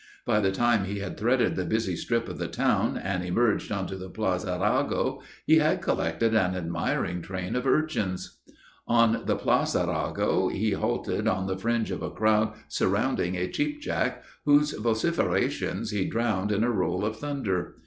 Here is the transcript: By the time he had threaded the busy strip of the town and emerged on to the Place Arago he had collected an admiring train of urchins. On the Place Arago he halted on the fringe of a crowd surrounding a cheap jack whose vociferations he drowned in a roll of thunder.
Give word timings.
By 0.25 0.39
the 0.39 0.51
time 0.51 0.85
he 0.85 0.97
had 0.97 1.15
threaded 1.15 1.55
the 1.55 1.63
busy 1.63 1.95
strip 1.95 2.27
of 2.27 2.39
the 2.39 2.47
town 2.47 2.97
and 2.97 3.23
emerged 3.23 3.71
on 3.71 3.85
to 3.85 3.95
the 3.95 4.09
Place 4.09 4.43
Arago 4.43 5.21
he 5.45 5.57
had 5.59 5.79
collected 5.83 6.33
an 6.33 6.55
admiring 6.55 7.21
train 7.21 7.55
of 7.55 7.67
urchins. 7.67 8.39
On 8.87 9.21
the 9.27 9.35
Place 9.35 9.75
Arago 9.75 10.47
he 10.49 10.71
halted 10.71 11.27
on 11.27 11.45
the 11.45 11.55
fringe 11.55 11.91
of 11.91 12.01
a 12.01 12.09
crowd 12.09 12.53
surrounding 12.67 13.35
a 13.37 13.47
cheap 13.51 13.79
jack 13.79 14.23
whose 14.43 14.71
vociferations 14.71 15.91
he 15.91 16.05
drowned 16.07 16.51
in 16.51 16.63
a 16.63 16.71
roll 16.71 17.05
of 17.05 17.19
thunder. 17.19 17.75